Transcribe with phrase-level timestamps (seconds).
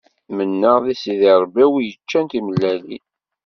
[0.35, 3.03] Mennaɣ di Sidi Ṛebbi, a wi yeččan timellalin.